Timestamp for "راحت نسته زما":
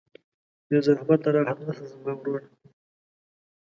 1.35-2.13